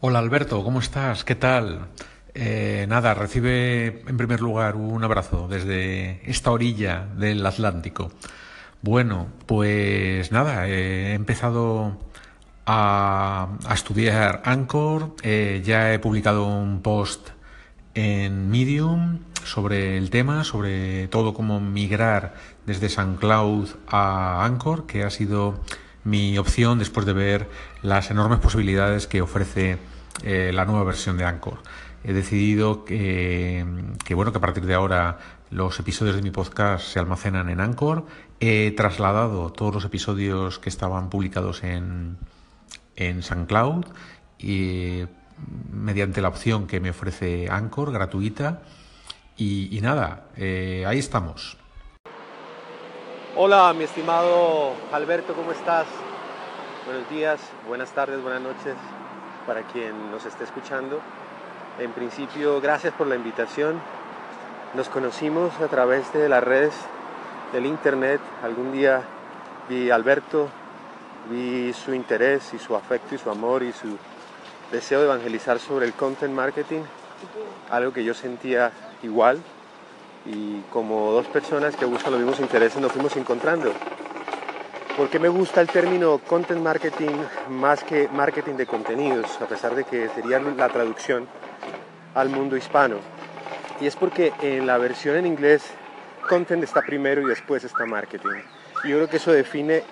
[0.00, 1.24] Hola Alberto, ¿cómo estás?
[1.24, 1.86] ¿Qué tal?
[2.34, 8.12] Eh, nada, recibe en primer lugar un abrazo desde esta orilla del Atlántico.
[8.82, 11.96] Bueno, pues nada, he empezado
[12.66, 17.30] a, a estudiar Anchor, eh, ya he publicado un post
[17.94, 22.34] en Medium sobre el tema, sobre todo cómo migrar
[22.66, 25.62] desde SoundCloud a Anchor, que ha sido
[26.06, 27.50] mi opción después de ver
[27.82, 29.78] las enormes posibilidades que ofrece
[30.22, 31.58] eh, la nueva versión de Anchor.
[32.04, 33.66] He decidido que,
[34.14, 35.18] bueno, que a partir de ahora
[35.50, 38.06] los episodios de mi podcast se almacenan en Anchor.
[38.38, 42.18] He trasladado todos los episodios que estaban publicados en,
[42.94, 43.86] en SoundCloud
[44.38, 45.06] y
[45.72, 48.62] mediante la opción que me ofrece Anchor gratuita.
[49.36, 51.58] Y, nada, eh, ahí estamos.
[53.38, 55.86] Hola, mi estimado Alberto, ¿cómo estás?
[56.86, 58.74] Buenos días, buenas tardes, buenas noches
[59.46, 61.00] para quien nos esté escuchando.
[61.78, 63.78] En principio, gracias por la invitación.
[64.72, 66.72] Nos conocimos a través de las redes
[67.52, 68.22] del internet.
[68.42, 69.02] Algún día
[69.68, 70.48] vi a Alberto,
[71.28, 73.98] vi su interés y su afecto y su amor y su
[74.72, 76.84] deseo de evangelizar sobre el content marketing,
[77.70, 79.42] algo que yo sentía igual
[80.26, 83.72] y como dos personas que buscan los mismos intereses nos fuimos encontrando.
[84.96, 87.16] ¿Por qué me gusta el término content marketing
[87.50, 91.28] más que marketing de contenidos, a pesar de que sería la traducción
[92.14, 92.96] al mundo hispano?
[93.80, 95.64] Y es porque en la versión en inglés
[96.28, 98.40] content está primero y después está marketing.
[98.84, 99.82] Y yo creo que eso define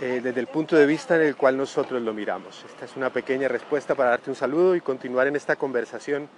[0.00, 2.64] eh, desde el punto de vista en el cual nosotros lo miramos.
[2.66, 6.28] Esta es una pequeña respuesta para darte un saludo y continuar en esta conversación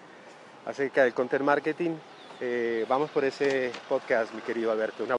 [0.66, 1.92] acerca del content marketing
[2.40, 5.04] eh, vamos por ese podcast, mi querido Alberto.